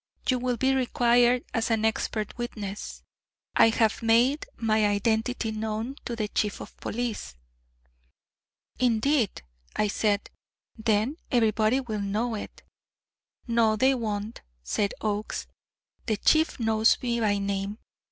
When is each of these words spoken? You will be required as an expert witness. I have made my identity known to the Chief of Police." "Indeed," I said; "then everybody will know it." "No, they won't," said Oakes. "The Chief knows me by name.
You 0.27 0.39
will 0.39 0.57
be 0.57 0.73
required 0.73 1.45
as 1.53 1.69
an 1.69 1.85
expert 1.85 2.35
witness. 2.35 3.03
I 3.55 3.69
have 3.69 4.01
made 4.01 4.47
my 4.57 4.87
identity 4.87 5.51
known 5.51 5.95
to 6.05 6.15
the 6.15 6.27
Chief 6.27 6.59
of 6.59 6.75
Police." 6.77 7.35
"Indeed," 8.79 9.43
I 9.75 9.89
said; 9.89 10.31
"then 10.75 11.17
everybody 11.29 11.79
will 11.81 12.01
know 12.01 12.33
it." 12.33 12.63
"No, 13.45 13.75
they 13.75 13.93
won't," 13.93 14.41
said 14.63 14.95
Oakes. 15.01 15.45
"The 16.07 16.17
Chief 16.17 16.59
knows 16.59 16.99
me 17.03 17.19
by 17.19 17.37
name. 17.37 17.77